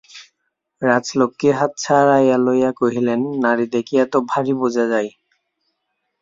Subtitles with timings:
[0.81, 5.09] রাজলক্ষ্মী হাত ছাড়াইয়া লইয়া কহিলেন, নাড়ী দেখিয়া তো ভারি বোঝা যায়।